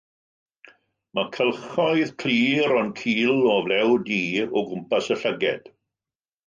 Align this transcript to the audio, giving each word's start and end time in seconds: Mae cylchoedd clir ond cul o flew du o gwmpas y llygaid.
Mae 1.17 1.27
cylchoedd 1.35 2.13
clir 2.25 2.75
ond 2.81 2.97
cul 3.03 3.47
o 3.53 3.61
flew 3.69 3.95
du 4.09 4.21
o 4.63 4.69
gwmpas 4.73 5.17
y 5.17 5.21
llygaid. 5.25 5.73